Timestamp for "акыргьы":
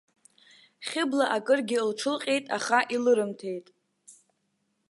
1.35-1.79